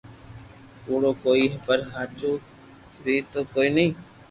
[0.85, 2.31] ڪوڙو ڪوئي پر ھاچو
[3.03, 3.87] بي تو ڪوئي ني